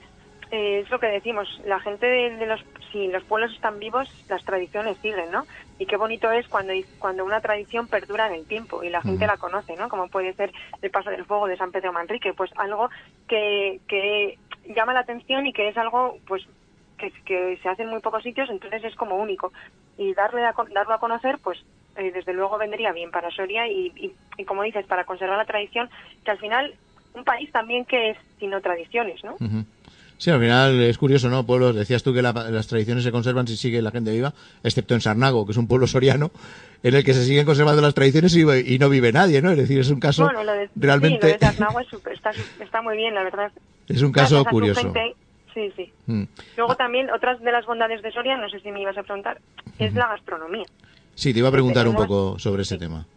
eh, 0.51 0.79
es 0.85 0.89
lo 0.89 1.01
que 1.01 1.07
decimos, 1.07 1.50
la 1.65 1.81
gente 1.81 2.05
de, 2.05 2.45
los, 2.45 2.61
si 2.93 3.07
los 3.07 3.25
pueblos 3.25 3.51
están 3.53 3.77
vivos, 3.79 4.07
las 4.29 4.41
tradiciones 4.45 4.95
siguen, 5.01 5.31
¿no? 5.33 5.45
Y 5.81 5.88
qué 5.88 5.97
bonito 5.97 6.31
es 6.31 6.47
cuando, 6.47 6.73
cuando 7.00 7.25
una 7.25 7.41
tradición 7.41 7.88
perdura 7.88 8.27
en 8.27 8.35
el 8.35 8.45
tiempo 8.45 8.83
y 8.83 8.89
la 8.91 9.01
gente 9.01 9.25
la 9.25 9.38
conoce, 9.38 9.75
¿no? 9.75 9.89
Como 9.89 10.09
puede 10.09 10.31
ser 10.35 10.53
el 10.79 10.91
Paso 10.91 11.09
del 11.09 11.25
Fuego 11.25 11.47
de 11.47 11.57
San 11.57 11.71
Pedro 11.71 11.91
Manrique, 11.91 12.35
pues 12.35 12.51
algo 12.55 12.91
que, 13.27 13.79
que 13.88 14.38
llama 14.75 14.93
la 14.93 15.00
atención 15.00 15.47
y 15.47 15.53
que 15.53 15.69
es 15.69 15.77
algo 15.77 16.19
pues 16.27 16.45
que, 17.00 17.57
se 17.63 17.67
hace 17.67 17.81
en 17.81 17.89
muy 17.89 18.00
pocos 18.00 18.21
sitios, 18.21 18.47
entonces 18.51 18.83
es 18.83 18.95
como 18.95 19.15
único. 19.15 19.53
Y 19.97 20.13
darle 20.13 20.45
a, 20.45 20.53
darlo 20.71 20.93
a 20.93 21.00
conocer, 21.00 21.39
pues 21.43 21.57
eh, 21.95 22.11
desde 22.11 22.33
luego 22.33 22.59
vendría 22.59 22.91
bien 22.91 23.09
para 23.09 23.31
Soria 23.31 23.67
y, 23.67 24.13
y, 24.38 24.45
como 24.45 24.61
dices, 24.61 24.85
para 24.85 25.05
conservar 25.05 25.39
la 25.39 25.45
tradición, 25.45 25.89
que 26.23 26.29
al 26.29 26.38
final 26.38 26.75
un 27.15 27.23
país 27.23 27.51
también 27.51 27.85
que 27.85 28.11
es 28.11 28.17
sino 28.38 28.61
tradiciones, 28.61 29.23
¿no? 29.23 29.35
Sí, 30.21 30.29
al 30.29 30.39
final 30.39 30.79
es 30.81 30.99
curioso, 30.99 31.29
¿no? 31.29 31.47
Pueblos, 31.47 31.75
decías 31.75 32.03
tú 32.03 32.13
que 32.13 32.21
las 32.21 32.67
tradiciones 32.67 33.03
se 33.03 33.11
conservan 33.11 33.47
si 33.47 33.57
sigue 33.57 33.81
la 33.81 33.89
gente 33.89 34.11
viva, 34.11 34.35
excepto 34.63 34.93
en 34.93 35.01
Sarnago, 35.01 35.47
que 35.47 35.51
es 35.51 35.57
un 35.57 35.67
pueblo 35.67 35.87
soriano, 35.87 36.29
en 36.83 36.93
el 36.93 37.03
que 37.03 37.15
se 37.15 37.25
siguen 37.25 37.43
conservando 37.43 37.81
las 37.81 37.95
tradiciones 37.95 38.35
y, 38.35 38.77
no 38.77 38.89
vive 38.89 39.11
nadie, 39.11 39.41
¿no? 39.41 39.49
Es 39.49 39.57
decir, 39.57 39.79
es 39.79 39.89
un 39.89 39.99
caso 39.99 40.25
bueno, 40.25 40.43
lo 40.43 40.51
de, 40.51 40.69
realmente... 40.75 41.25
Sí, 41.25 41.33
lo 41.33 41.39
de 41.39 41.39
Sarnago 41.39 41.79
está, 41.79 42.31
está, 42.59 42.83
muy 42.83 42.97
bien, 42.97 43.15
la 43.15 43.23
verdad. 43.23 43.51
Es 43.87 44.03
un 44.03 44.11
caso 44.11 44.45
curioso. 44.45 44.93
sí, 45.55 45.73
sí. 45.75 45.91
Mm. 46.05 46.25
Luego 46.55 46.75
también, 46.75 47.09
otras 47.09 47.41
de 47.41 47.51
las 47.51 47.65
bondades 47.65 48.03
de 48.03 48.11
Soria, 48.11 48.37
no 48.37 48.47
sé 48.47 48.59
si 48.59 48.71
me 48.71 48.79
ibas 48.79 48.99
a 48.99 49.01
preguntar, 49.01 49.41
es 49.79 49.95
la 49.95 50.07
gastronomía. 50.07 50.65
Sí, 51.15 51.33
te 51.33 51.39
iba 51.39 51.49
a 51.49 51.51
preguntar 51.51 51.87
un 51.87 51.95
poco 51.95 52.37
sobre 52.37 52.61
ese 52.61 52.77
tema. 52.77 53.07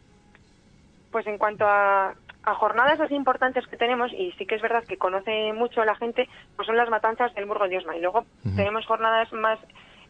Pues 1.12 1.26
en 1.26 1.37
cuanto 1.37 1.66
a, 1.66 2.14
jornadas 2.44 3.00
así 3.00 3.14
importantes 3.14 3.66
que 3.66 3.76
tenemos, 3.76 4.12
y 4.12 4.32
sí 4.32 4.44
que 4.44 4.56
es 4.56 4.62
verdad 4.62 4.84
que 4.84 4.98
conoce 4.98 5.52
mucho 5.54 5.84
la 5.84 5.94
gente, 5.94 6.28
pues 6.56 6.66
son 6.66 6.76
las 6.76 6.90
matanzas 6.90 7.34
del 7.34 7.46
Burgo 7.46 7.68
de 7.68 7.78
Osma. 7.78 7.96
Y 7.96 8.00
luego 8.00 8.26
tenemos 8.54 8.84
jornadas 8.84 9.32
más, 9.32 9.58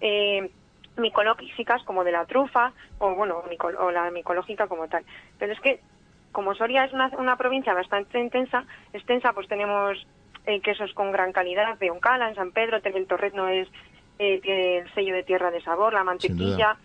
eh, 0.01 0.51
micológicas 0.97 1.83
como 1.85 2.05
de 2.05 2.13
la 2.13 2.25
trufa 2.27 2.73
o 2.99 3.15
bueno 3.15 3.43
o 3.79 3.91
la 3.91 4.11
micológica 4.11 4.67
como 4.67 4.89
tal. 4.89 5.05
Pero 5.39 5.53
es 5.53 5.61
que 5.61 5.81
como 6.33 6.55
Soria 6.55 6.85
es 6.85 6.93
una, 6.93 7.11
una 7.19 7.37
provincia 7.37 7.75
bastante 7.75 8.19
intensa 8.21 8.65
extensa 8.93 9.33
pues 9.33 9.49
tenemos 9.49 10.07
eh, 10.47 10.61
quesos 10.61 10.93
con 10.95 11.13
gran 11.13 11.33
calidad 11.33 11.79
de 11.79 11.91
Oncala 11.91 12.29
en 12.29 12.35
San 12.35 12.53
Pedro 12.53 12.79
el 12.83 13.07
Torretno 13.07 13.49
es 13.49 13.69
eh, 14.19 14.41
tiene 14.41 14.79
el 14.79 14.95
sello 14.95 15.15
de 15.15 15.25
tierra 15.25 15.51
de 15.51 15.61
sabor 15.63 15.93
la 15.93 16.05
mantequilla. 16.05 16.77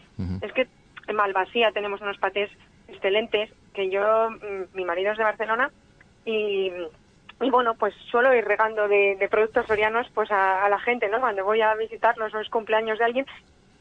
Es 0.42 0.52
que 0.54 0.68
en 1.08 1.16
Malvasía 1.16 1.72
tenemos 1.72 2.02
unos 2.02 2.18
patés 2.18 2.50
excelentes 2.88 3.52
que 3.80 3.90
yo 3.90 4.30
mm, 4.30 4.76
mi 4.76 4.84
marido 4.84 5.14
es 5.14 5.18
de 5.18 5.24
Barcelona 5.24 5.72
y 6.26 6.72
y 7.42 7.50
bueno, 7.50 7.76
pues 7.76 7.94
suelo 8.12 8.36
ir 8.36 8.44
regando 8.44 8.88
de, 8.88 9.28
productos 9.32 9.66
sorianos 9.66 10.08
pues 10.14 10.30
a, 10.30 10.68
la 10.70 10.80
gente, 10.80 11.08
¿no? 11.08 11.22
Cuando 11.22 11.46
voy 11.46 11.62
a 11.62 11.74
visitarlos 11.76 12.34
o 12.34 12.40
es 12.40 12.50
cumpleaños 12.50 13.00
de 13.00 13.06
alguien, 13.06 13.26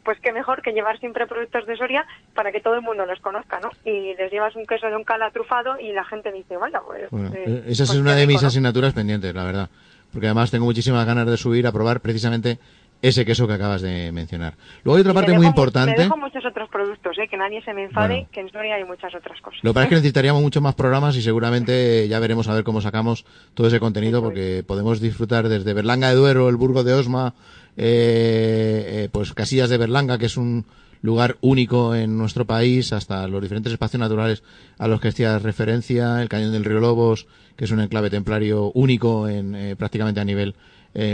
pues 0.05 0.21
qué 0.21 0.33
mejor 0.33 0.62
que 0.62 0.73
llevar 0.73 0.99
siempre 1.00 1.26
productos 1.26 1.67
de 1.67 1.76
Soria 1.76 2.07
para 2.35 2.52
que 2.52 2.61
todo 2.61 2.75
el 2.75 2.83
mundo 2.83 3.05
los 3.05 3.19
conozca, 3.19 3.59
¿no? 3.59 3.71
Y 3.85 4.14
les 4.14 4.31
llevas 4.31 4.55
un 4.55 4.64
queso 4.64 4.87
de 4.87 4.95
un 4.95 5.02
cala 5.02 5.33
trufado 5.33 5.78
y 5.81 5.93
la 5.93 6.05
gente 6.05 6.31
dice, 6.31 6.57
pues... 6.57 7.02
Eh, 7.02 7.09
eh, 7.11 7.64
esa 7.67 7.83
es 7.83 7.90
pues 7.90 7.99
una 7.99 8.14
de 8.14 8.28
mis 8.28 8.45
asignaturas 8.45 8.95
pendientes, 8.95 9.35
la 9.35 9.45
verdad. 9.45 9.69
Porque 10.12 10.28
además 10.28 10.52
tengo 10.52 10.64
muchísimas 10.64 11.05
ganas 11.05 11.26
de 11.26 11.37
subir 11.37 11.67
a 11.67 11.73
probar 11.73 12.00
precisamente 12.00 12.59
ese 13.00 13.25
queso 13.25 13.47
que 13.47 13.55
acabas 13.55 13.81
de 13.83 14.11
mencionar. 14.12 14.55
Luego 14.83 14.97
hay 14.97 15.00
otra 15.02 15.14
parte 15.14 15.33
muy 15.33 15.47
importante. 15.47 15.97
Me 15.97 16.05
dejo 16.05 16.17
muchos 16.17 16.45
otros 16.45 16.69
productos, 16.69 17.17
¿eh? 17.19 17.28
que 17.28 17.37
nadie 17.37 17.62
se 17.62 17.73
me 17.73 17.85
enfade, 17.85 18.26
que 18.33 18.40
en 18.40 18.50
Soria 18.50 18.75
hay 18.75 18.85
muchas 18.85 19.14
otras 19.14 19.40
cosas. 19.40 19.61
Lo 19.62 19.71
que 19.71 19.75
pasa 19.75 19.85
es 19.85 19.88
que 19.90 19.95
necesitaríamos 19.97 20.43
muchos 20.43 20.62
más 20.62 20.75
programas 20.75 21.17
y 21.17 21.23
seguramente 21.23 22.09
ya 22.09 22.19
veremos 22.19 22.49
a 22.49 22.55
ver 22.55 22.64
cómo 22.64 22.81
sacamos 22.81 23.25
todo 23.55 23.69
ese 23.69 23.78
contenido, 23.78 24.23
porque 24.23 24.64
podemos 24.67 25.00
disfrutar 25.00 25.49
desde 25.49 25.75
Berlanga 25.75 26.09
de 26.09 26.17
Duero, 26.17 26.49
el 26.49 26.57
Burgo 26.57 26.83
de 26.83 26.95
Osma, 26.95 27.35
eh, 27.76 29.05
eh, 29.05 29.09
pues 29.12 29.33
Casillas 29.33 29.71
de 29.71 29.78
Berlanga, 29.78 30.19
que 30.19 30.26
es 30.26 30.37
un 30.37 30.64
lugar 31.00 31.37
único 31.40 31.95
en 31.95 32.19
nuestro 32.19 32.47
país, 32.47 32.93
hasta 32.93 33.28
los 33.28 33.40
diferentes 33.40 33.73
espacios 33.73 34.00
naturales 34.00 34.43
a 34.78 34.88
los 34.88 35.00
que 35.00 35.09
hacías 35.09 35.43
referencia, 35.43 36.21
el 36.21 36.28
Cañón 36.28 36.50
del 36.50 36.64
Río 36.64 36.81
Lobos, 36.81 37.28
que 37.57 37.67
es 37.67 37.71
un 37.71 37.78
enclave 37.78 38.11
templario 38.11 38.73
único 38.75 39.28
en, 39.28 39.55
eh, 39.55 39.76
prácticamente 39.76 40.21
a 40.21 40.25
nivel 40.25 40.57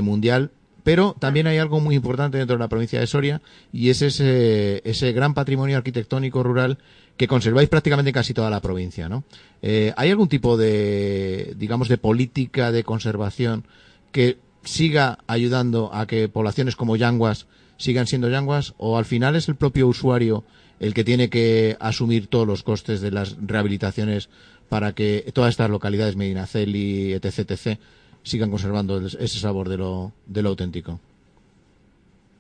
mundial 0.00 0.50
pero 0.85 1.17
también 1.19 1.49
hay 1.49 1.59
algo 1.59 1.81
muy 1.81 1.97
importante 1.97 2.38
dentro 2.38 2.57
de 2.57 2.61
la 2.61 2.69
provincia 2.69 3.00
de 3.00 3.07
Soria 3.09 3.43
y 3.73 3.88
es 3.88 4.03
ese, 4.03 4.83
ese 4.85 5.12
gran 5.12 5.35
patrimonio 5.35 5.76
arquitectónico 5.76 6.43
rural 6.43 6.79
que 7.17 7.26
conserváis 7.26 7.69
prácticamente 7.69 8.11
en 8.11 8.14
casi 8.14 8.35
toda 8.35 8.50
la 8.50 8.61
provincia, 8.61 9.09
¿no? 9.09 9.25
Eh, 9.62 9.93
¿Hay 9.97 10.11
algún 10.11 10.29
tipo 10.29 10.57
de, 10.57 11.55
digamos, 11.57 11.88
de 11.88 11.97
política 11.97 12.71
de 12.71 12.85
conservación 12.85 13.64
que 14.12 14.38
siga 14.62 15.19
ayudando 15.26 15.91
a 15.93 16.07
que 16.07 16.29
poblaciones 16.29 16.76
como 16.76 16.97
Yanguas 16.97 17.47
sigan 17.76 18.07
siendo 18.07 18.29
Yanguas 18.29 18.75
o 18.76 18.99
al 18.99 19.05
final 19.05 19.37
es 19.37 19.49
el 19.49 19.57
propio 19.57 19.88
usuario 19.88 20.45
el 20.81 20.95
que 20.95 21.05
tiene 21.05 21.31
que 21.31 21.76
asumir 21.81 22.26
todos 22.26 22.47
los 22.47 22.62
costes 22.62 23.00
de 23.00 23.11
las 23.11 23.37
rehabilitaciones 23.41 24.29
para 24.69 24.93
que 24.93 25.31
todas 25.33 25.50
estas 25.50 25.71
localidades, 25.71 26.17
Medinaceli, 26.17 27.12
etc., 27.12 27.50
etc., 27.50 27.79
sigan 28.25 28.50
conservando 28.50 28.99
ese 28.99 29.38
sabor 29.38 29.69
de 29.69 29.78
lo, 29.78 30.12
de 30.26 30.43
lo 30.43 30.49
auténtico? 30.49 30.99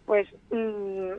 Pues 0.06 0.28
mm, 0.50 1.12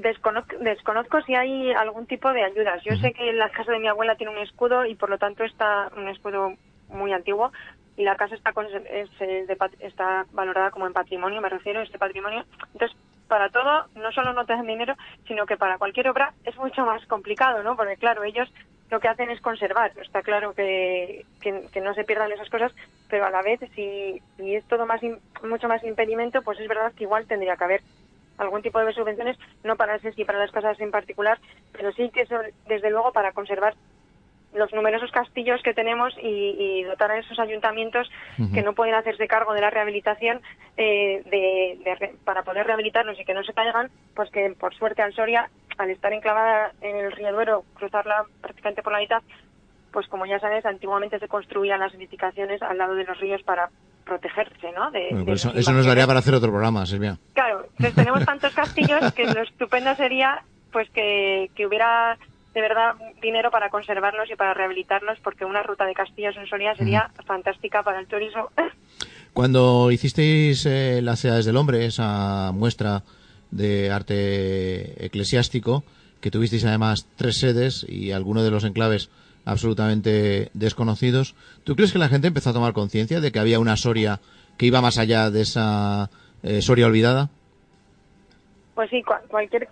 desconozco, 0.00 0.56
desconozco, 0.60 1.20
si 1.22 1.34
hay 1.34 1.72
algún 1.72 2.06
tipo 2.06 2.32
de 2.32 2.44
ayudas. 2.44 2.82
Yo 2.84 2.96
sé 2.96 3.12
que 3.12 3.32
la 3.32 3.50
casa 3.50 3.72
de 3.72 3.78
mi 3.78 3.88
abuela 3.88 4.16
tiene 4.16 4.32
un 4.32 4.42
escudo 4.42 4.86
y 4.86 4.94
por 4.94 5.10
lo 5.10 5.18
tanto 5.18 5.44
está 5.44 5.90
un 5.96 6.08
escudo 6.08 6.54
muy 6.88 7.12
antiguo 7.12 7.52
y 7.96 8.04
la 8.04 8.16
casa 8.16 8.34
está, 8.34 8.52
está 9.80 10.26
valorada 10.32 10.70
como 10.70 10.86
en 10.86 10.92
patrimonio, 10.92 11.40
me 11.40 11.48
refiero 11.48 11.80
a 11.80 11.84
este 11.84 11.98
patrimonio. 11.98 12.44
Entonces, 12.72 12.96
para 13.28 13.50
todo, 13.50 13.86
no 13.94 14.12
solo 14.12 14.32
no 14.32 14.44
te 14.44 14.52
dan 14.52 14.66
dinero, 14.66 14.94
sino 15.26 15.46
que 15.46 15.56
para 15.56 15.78
cualquier 15.78 16.08
obra 16.08 16.34
es 16.44 16.56
mucho 16.56 16.84
más 16.84 17.04
complicado, 17.06 17.62
¿no? 17.62 17.76
Porque 17.76 17.96
claro, 17.96 18.24
ellos 18.24 18.48
lo 18.90 19.00
que 19.00 19.08
hacen 19.08 19.30
es 19.30 19.40
conservar. 19.40 19.92
Está 20.00 20.22
claro 20.22 20.54
que, 20.54 21.24
que, 21.40 21.80
no 21.80 21.94
se 21.94 22.04
pierdan 22.04 22.32
esas 22.32 22.50
cosas, 22.50 22.72
pero 23.08 23.26
a 23.26 23.30
la 23.30 23.42
vez, 23.42 23.60
si, 23.74 24.20
si 24.36 24.54
es 24.54 24.64
todo 24.66 24.86
más 24.86 25.00
mucho 25.42 25.68
más 25.68 25.82
impedimento, 25.84 26.42
pues 26.42 26.60
es 26.60 26.68
verdad 26.68 26.92
que 26.92 27.04
igual 27.04 27.26
tendría 27.26 27.56
que 27.56 27.64
haber 27.64 27.82
algún 28.38 28.62
tipo 28.62 28.80
de 28.80 28.92
subvenciones, 28.92 29.38
no 29.62 29.76
para 29.76 29.96
ese 29.96 30.12
y 30.16 30.24
para 30.24 30.38
las 30.38 30.50
casas 30.50 30.78
en 30.80 30.90
particular, 30.90 31.38
pero 31.72 31.92
sí 31.92 32.10
que 32.10 32.26
son, 32.26 32.42
desde 32.66 32.90
luego, 32.90 33.12
para 33.12 33.32
conservar 33.32 33.74
los 34.54 34.72
numerosos 34.72 35.10
castillos 35.10 35.60
que 35.62 35.74
tenemos 35.74 36.14
y, 36.22 36.84
dotar 36.84 37.10
a 37.10 37.18
esos 37.18 37.38
ayuntamientos 37.40 38.08
que 38.52 38.62
no 38.62 38.72
pueden 38.72 38.94
hacerse 38.94 39.26
cargo 39.26 39.52
de 39.52 39.60
la 39.60 39.70
rehabilitación 39.70 40.40
eh, 40.76 41.22
de, 41.26 42.14
para 42.24 42.42
poder 42.42 42.66
rehabilitarlos 42.66 43.18
y 43.18 43.24
que 43.24 43.34
no 43.34 43.42
se 43.42 43.52
caigan, 43.52 43.90
pues 44.14 44.30
que 44.30 44.54
por 44.58 44.74
suerte 44.74 45.02
al 45.02 45.12
Soria 45.12 45.50
al 45.78 45.90
estar 45.90 46.12
enclavada 46.12 46.72
en 46.80 46.96
el 46.96 47.12
río 47.12 47.32
Duero, 47.32 47.64
cruzarla 47.74 48.24
prácticamente 48.40 48.82
por 48.82 48.92
la 48.92 49.00
mitad, 49.00 49.22
pues 49.92 50.06
como 50.08 50.26
ya 50.26 50.40
sabes, 50.40 50.66
antiguamente 50.66 51.18
se 51.18 51.28
construían 51.28 51.80
las 51.80 51.94
edificaciones 51.94 52.62
al 52.62 52.78
lado 52.78 52.94
de 52.94 53.04
los 53.04 53.18
ríos 53.20 53.42
para 53.42 53.70
protegerse, 54.04 54.72
¿no? 54.72 54.90
Pues 55.24 55.44
eso, 55.46 55.72
nos 55.72 55.86
daría 55.86 56.06
para 56.06 56.18
hacer 56.18 56.34
otro 56.34 56.50
programa, 56.50 56.84
Silvia. 56.84 57.16
Claro, 57.32 57.66
pues 57.78 57.94
tenemos 57.94 58.24
tantos 58.24 58.52
castillos 58.52 59.12
que 59.12 59.26
lo 59.26 59.42
estupendo 59.42 59.94
sería 59.94 60.42
pues 60.72 60.90
que, 60.90 61.48
hubiera 61.66 62.18
de 62.52 62.60
verdad 62.60 62.94
dinero 63.22 63.50
para 63.50 63.70
conservarlos 63.70 64.28
y 64.30 64.36
para 64.36 64.54
rehabilitarlos, 64.54 65.18
porque 65.20 65.44
una 65.44 65.62
ruta 65.62 65.86
de 65.86 65.94
castillos 65.94 66.36
en 66.36 66.46
Soria 66.46 66.76
sería 66.76 67.10
fantástica 67.24 67.82
para 67.82 68.00
el 68.00 68.06
turismo. 68.06 68.50
Cuando 69.32 69.90
hicisteis 69.90 70.66
eh, 70.66 71.00
las 71.02 71.20
ciudades 71.20 71.44
del 71.44 71.56
hombre, 71.56 71.86
esa 71.86 72.52
muestra 72.52 73.02
de 73.54 73.90
arte 73.90 75.04
eclesiástico, 75.06 75.84
que 76.20 76.30
tuvisteis 76.30 76.64
además 76.64 77.06
tres 77.16 77.38
sedes 77.38 77.86
y 77.88 78.12
algunos 78.12 78.42
de 78.44 78.50
los 78.50 78.64
enclaves 78.64 79.10
absolutamente 79.44 80.50
desconocidos. 80.54 81.34
¿Tú 81.64 81.76
crees 81.76 81.92
que 81.92 81.98
la 81.98 82.08
gente 82.08 82.28
empezó 82.28 82.50
a 82.50 82.54
tomar 82.54 82.72
conciencia 82.72 83.20
de 83.20 83.30
que 83.30 83.38
había 83.38 83.60
una 83.60 83.76
Soria 83.76 84.20
que 84.58 84.66
iba 84.66 84.80
más 84.80 84.98
allá 84.98 85.30
de 85.30 85.42
esa 85.42 86.10
eh, 86.42 86.62
Soria 86.62 86.86
olvidada? 86.86 87.30
Pues 88.74 88.90
sí, 88.90 89.02
cualquier 89.28 89.68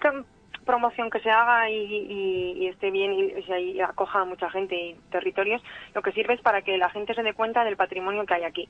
promoción 0.65 1.11
que 1.11 1.21
se 1.21 1.31
haga 1.31 1.69
y, 1.69 2.69
esté 2.69 2.91
bien 2.91 3.13
y, 3.13 3.81
acoja 3.81 4.21
a 4.21 4.25
mucha 4.25 4.49
gente 4.51 4.77
y 4.77 4.95
territorios, 5.11 5.61
lo 5.95 6.03
que 6.03 6.13
sirve 6.13 6.35
es 6.35 6.41
para 6.41 6.63
que 6.63 6.79
la 6.79 6.91
gente 6.91 7.15
se 7.15 7.23
dé 7.23 7.35
cuenta 7.35 7.65
del 7.65 7.77
patrimonio 7.77 8.25
que 8.27 8.35
hay 8.35 8.45
aquí. 8.45 8.69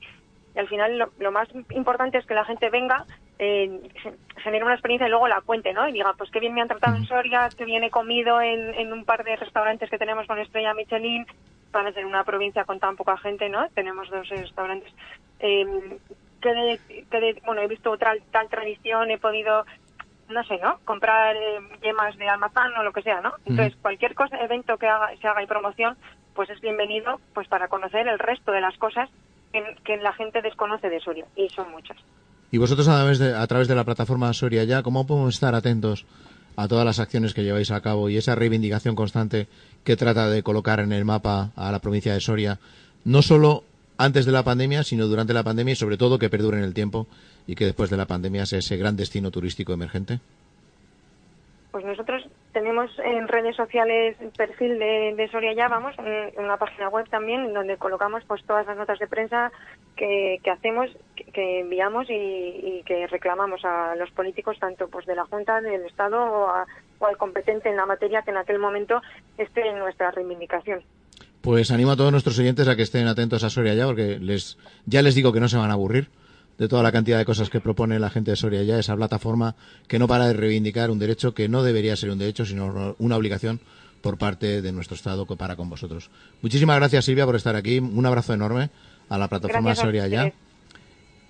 Y 0.55 0.59
al 0.59 0.67
final 0.67 1.09
lo, 1.17 1.31
más 1.31 1.47
importante 1.71 2.17
es 2.17 2.25
que 2.25 2.35
la 2.35 2.45
gente 2.45 2.69
venga, 2.69 3.05
eh, 3.39 3.89
genere 4.37 4.63
una 4.63 4.73
experiencia 4.73 5.07
y 5.07 5.09
luego 5.09 5.27
la 5.27 5.41
cuente, 5.41 5.73
¿no? 5.73 5.87
Y 5.87 5.93
diga, 5.93 6.13
pues 6.17 6.29
qué 6.31 6.39
bien 6.39 6.53
me 6.53 6.61
han 6.61 6.67
tratado 6.67 6.95
en 6.95 7.05
Soria, 7.05 7.49
qué 7.57 7.65
bien 7.65 7.83
he 7.83 7.89
comido 7.89 8.41
en, 8.41 8.93
un 8.93 9.05
par 9.05 9.23
de 9.23 9.35
restaurantes 9.35 9.89
que 9.89 9.97
tenemos 9.97 10.27
con 10.27 10.39
estrella 10.39 10.73
Michelin, 10.73 11.25
para 11.71 11.91
ser 11.91 12.05
una 12.05 12.23
provincia 12.23 12.65
con 12.65 12.79
tan 12.79 12.95
poca 12.95 13.17
gente, 13.17 13.49
¿no? 13.49 13.67
Tenemos 13.69 14.09
dos 14.09 14.29
restaurantes. 14.29 14.93
Eh, 15.39 15.97
que 16.39 17.41
bueno, 17.45 17.61
he 17.61 17.67
visto 17.67 17.89
otra 17.89 18.13
tal 18.31 18.49
tradición, 18.49 19.09
he 19.09 19.17
podido 19.17 19.65
no 20.29 20.43
sé, 20.43 20.57
¿no? 20.57 20.79
Comprar 20.85 21.35
eh, 21.35 21.59
yemas 21.81 22.17
de 22.17 22.27
almazán 22.27 22.75
o 22.77 22.83
lo 22.83 22.93
que 22.93 23.01
sea, 23.01 23.21
¿no? 23.21 23.33
Entonces, 23.45 23.77
cualquier 23.81 24.15
cosa, 24.15 24.37
evento 24.37 24.77
que 24.77 24.87
haga, 24.87 25.15
se 25.17 25.27
haga 25.27 25.43
y 25.43 25.47
promoción, 25.47 25.97
pues 26.33 26.49
es 26.49 26.59
bienvenido 26.61 27.19
pues 27.33 27.47
para 27.47 27.67
conocer 27.67 28.07
el 28.07 28.19
resto 28.19 28.51
de 28.51 28.61
las 28.61 28.77
cosas 28.77 29.09
que, 29.83 29.97
la 29.97 30.13
gente 30.13 30.41
desconoce 30.41 30.89
de 30.89 30.99
Soria, 30.99 31.25
y 31.35 31.49
son 31.49 31.71
muchas. 31.71 31.97
Y 32.51 32.57
vosotros 32.57 32.87
a 32.87 32.97
través 32.97 33.19
de, 33.19 33.35
a 33.35 33.47
través 33.47 33.67
de 33.67 33.75
la 33.75 33.83
plataforma 33.83 34.33
Soria 34.33 34.63
ya, 34.63 34.83
¿cómo 34.83 35.07
podemos 35.07 35.33
estar 35.33 35.55
atentos 35.55 36.05
a 36.55 36.67
todas 36.67 36.85
las 36.85 36.99
acciones 36.99 37.33
que 37.33 37.43
lleváis 37.43 37.71
a 37.71 37.81
cabo 37.81 38.09
y 38.09 38.17
esa 38.17 38.35
reivindicación 38.35 38.95
constante 38.95 39.47
que 39.83 39.95
trata 39.95 40.29
de 40.29 40.43
colocar 40.43 40.79
en 40.79 40.91
el 40.91 41.05
mapa 41.05 41.51
a 41.55 41.71
la 41.71 41.79
provincia 41.79 42.13
de 42.13 42.21
Soria, 42.21 42.59
no 43.05 43.21
solo 43.21 43.63
antes 43.97 44.25
de 44.25 44.31
la 44.31 44.43
pandemia, 44.43 44.83
sino 44.83 45.07
durante 45.07 45.33
la 45.33 45.43
pandemia 45.43 45.73
y 45.73 45.75
sobre 45.75 45.97
todo 45.97 46.19
que 46.19 46.29
perdure 46.29 46.57
en 46.57 46.63
el 46.63 46.73
tiempo 46.73 47.07
y 47.47 47.55
que 47.55 47.65
después 47.65 47.89
de 47.89 47.97
la 47.97 48.05
pandemia 48.05 48.45
sea 48.45 48.59
ese 48.59 48.77
gran 48.77 48.95
destino 48.95 49.31
turístico 49.31 49.73
emergente? 49.73 50.19
Pues 51.71 51.85
nosotros 51.85 52.23
tenemos 52.53 52.91
en 53.03 53.27
redes 53.27 53.55
sociales 53.55 54.15
el 54.21 54.29
perfil 54.29 54.79
de, 54.79 55.29
Soria 55.31 55.53
Ya, 55.53 55.67
vamos, 55.67 55.95
una 56.37 56.57
página 56.57 56.89
web 56.89 57.09
también, 57.09 57.53
donde 57.53 57.77
colocamos 57.77 58.23
pues 58.27 58.43
todas 58.45 58.65
las 58.65 58.77
notas 58.77 58.99
de 58.99 59.07
prensa 59.07 59.51
que, 59.95 60.39
hacemos, 60.51 60.89
que, 61.33 61.59
enviamos 61.61 62.07
y, 62.09 62.83
que 62.85 63.07
reclamamos 63.07 63.65
a 63.65 63.95
los 63.95 64.11
políticos, 64.11 64.57
tanto 64.59 64.87
pues 64.87 65.05
de 65.05 65.15
la 65.15 65.25
Junta, 65.25 65.59
del 65.61 65.85
Estado 65.85 66.21
o, 66.21 66.47
o 66.99 67.05
al 67.05 67.17
competente 67.17 67.69
en 67.69 67.75
la 67.75 67.85
materia 67.85 68.21
que 68.21 68.31
en 68.31 68.37
aquel 68.37 68.59
momento 68.59 69.01
esté 69.37 69.67
en 69.67 69.79
nuestra 69.79 70.11
reivindicación. 70.11 70.81
Pues 71.41 71.71
animo 71.71 71.91
a 71.91 71.97
todos 71.97 72.11
nuestros 72.11 72.39
oyentes 72.39 72.67
a 72.67 72.75
que 72.75 72.83
estén 72.83 73.07
atentos 73.07 73.43
a 73.43 73.49
Soria 73.49 73.73
Ya, 73.73 73.85
porque 73.85 74.17
les, 74.19 74.57
ya 74.85 75.01
les 75.01 75.15
digo 75.15 75.33
que 75.33 75.41
no 75.41 75.49
se 75.49 75.57
van 75.57 75.71
a 75.71 75.73
aburrir 75.73 76.09
de 76.57 76.67
toda 76.67 76.83
la 76.83 76.91
cantidad 76.91 77.17
de 77.17 77.25
cosas 77.25 77.49
que 77.49 77.59
propone 77.59 77.99
la 77.99 78.09
gente 78.09 78.31
de 78.31 78.37
Soria 78.37 78.63
ya, 78.63 78.79
esa 78.79 78.95
plataforma 78.95 79.55
que 79.87 79.99
no 79.99 80.07
para 80.07 80.27
de 80.27 80.33
reivindicar 80.33 80.91
un 80.91 80.99
derecho 80.99 81.33
que 81.33 81.49
no 81.49 81.63
debería 81.63 81.95
ser 81.95 82.09
un 82.11 82.19
derecho, 82.19 82.45
sino 82.45 82.95
una 82.99 83.17
obligación 83.17 83.59
por 84.01 84.17
parte 84.17 84.61
de 84.61 84.71
nuestro 84.71 84.95
Estado 84.95 85.25
para 85.25 85.55
con 85.55 85.69
vosotros. 85.69 86.09
Muchísimas 86.41 86.77
gracias, 86.77 87.05
Silvia, 87.05 87.25
por 87.25 87.35
estar 87.35 87.55
aquí. 87.55 87.79
Un 87.79 88.05
abrazo 88.05 88.33
enorme 88.33 88.69
a 89.09 89.17
la 89.17 89.27
plataforma 89.29 89.73
Soria 89.75 90.07
ya. 90.07 90.31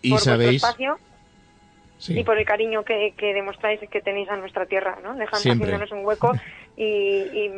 Y 0.01 0.17
sabéis. 0.17 0.63
Y 2.07 2.24
por 2.24 2.38
el 2.38 2.45
cariño 2.45 2.83
que, 2.83 3.13
que 3.17 3.33
demostráis 3.33 3.79
que 3.89 4.01
tenéis 4.01 4.29
a 4.29 4.38
nuestra 4.38 4.65
tierra, 4.65 4.98
¿no? 5.03 5.15
Dejando, 5.15 5.51
haciéndonos 5.51 5.91
un 5.91 6.05
hueco 6.05 6.31
y, 6.75 6.83
y, 6.83 7.51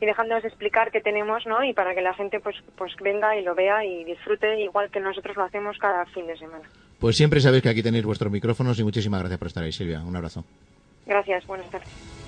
y, 0.00 0.06
dejándonos 0.06 0.44
explicar 0.44 0.90
qué 0.90 1.00
tenemos, 1.00 1.46
¿no? 1.46 1.64
Y 1.64 1.72
para 1.72 1.94
que 1.94 2.02
la 2.02 2.14
gente 2.14 2.40
pues, 2.40 2.56
pues 2.76 2.92
venga 3.02 3.36
y 3.36 3.42
lo 3.42 3.54
vea 3.54 3.84
y 3.84 4.04
disfrute 4.04 4.60
igual 4.60 4.90
que 4.90 5.00
nosotros 5.00 5.36
lo 5.36 5.44
hacemos 5.44 5.76
cada 5.78 6.06
fin 6.06 6.26
de 6.26 6.36
semana. 6.36 6.64
Pues 6.98 7.16
siempre 7.16 7.40
sabéis 7.40 7.62
que 7.62 7.68
aquí 7.68 7.82
tenéis 7.82 8.04
vuestros 8.04 8.32
micrófonos 8.32 8.78
y 8.78 8.84
muchísimas 8.84 9.20
gracias 9.20 9.38
por 9.38 9.48
estar 9.48 9.64
ahí, 9.64 9.72
Silvia. 9.72 10.00
Un 10.00 10.16
abrazo. 10.16 10.44
Gracias, 11.06 11.46
buenas 11.46 11.68
tardes. 11.70 12.23